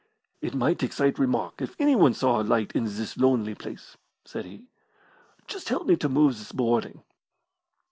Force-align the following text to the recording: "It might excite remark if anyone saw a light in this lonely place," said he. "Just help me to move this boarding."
"It 0.41 0.55
might 0.55 0.81
excite 0.81 1.19
remark 1.19 1.61
if 1.61 1.75
anyone 1.77 2.15
saw 2.15 2.41
a 2.41 2.41
light 2.41 2.71
in 2.71 2.85
this 2.85 3.17
lonely 3.17 3.53
place," 3.53 3.97
said 4.25 4.45
he. 4.45 4.63
"Just 5.45 5.69
help 5.69 5.85
me 5.85 5.95
to 5.97 6.09
move 6.09 6.39
this 6.39 6.51
boarding." 6.51 7.03